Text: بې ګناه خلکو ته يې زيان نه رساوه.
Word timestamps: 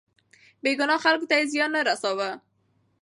بې 0.61 0.71
ګناه 0.79 1.01
خلکو 1.03 1.25
ته 1.29 1.35
يې 1.39 1.45
زيان 1.51 1.69
نه 1.75 1.81
رساوه. 1.87 2.29